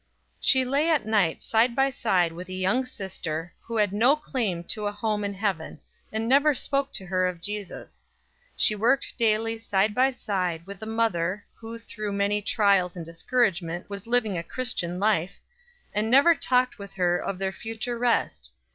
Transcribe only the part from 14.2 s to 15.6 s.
a Christian life,